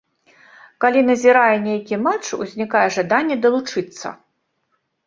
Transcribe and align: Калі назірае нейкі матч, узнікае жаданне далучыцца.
Калі 0.85 1.03
назірае 1.09 1.53
нейкі 1.67 2.01
матч, 2.09 2.25
узнікае 2.41 2.85
жаданне 2.99 3.35
далучыцца. 3.47 4.07